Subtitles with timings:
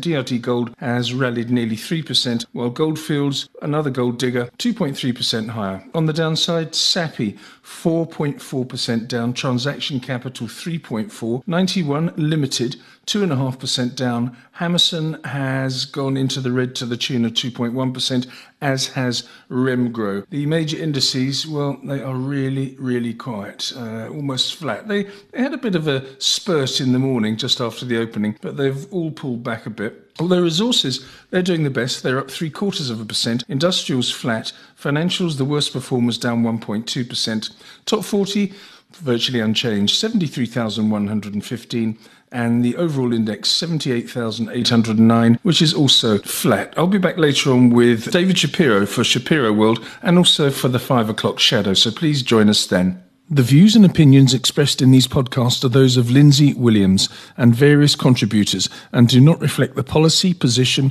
[0.00, 5.84] DRDGOLD has rallied nearly 3%, while Goldfields, another gold digger, 2.3% higher.
[5.94, 9.32] On the downside, Sappi, 4.4% down.
[9.32, 11.42] Transaction Capital, 3.4.
[11.46, 12.76] 91 Limited,
[13.06, 14.36] 2.5% down.
[14.58, 18.26] Hammerson has gone into the red to the tune of 2.1%,
[18.60, 20.26] as has Remgro.
[20.30, 24.88] The major indices, well, they are really, really quiet, uh, almost flat.
[24.88, 28.36] They, they had a bit of a spurt in the morning just after the opening,
[28.40, 30.06] but they've all pulled back a bit.
[30.18, 32.02] Although resources, they're doing the best.
[32.02, 33.44] They're up three quarters of a percent.
[33.48, 34.52] Industrials flat.
[34.78, 37.50] Financials, the worst performers, down 1.2%.
[37.86, 38.52] Top 40,
[38.96, 41.98] virtually unchanged, 73,115
[42.32, 46.72] and the overall index 78,809, which is also flat.
[46.76, 50.78] I'll be back later on with David Shapiro for Shapiro World and also for the
[50.78, 53.02] 5 o'clock shadow, so please join us then.
[53.32, 57.94] The views and opinions expressed in these podcasts are those of Lindsay Williams and various
[57.94, 60.90] contributors and do not reflect the policy, position,